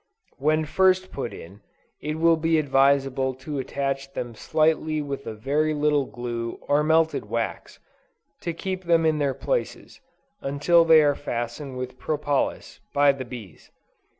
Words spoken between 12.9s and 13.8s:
by the bees.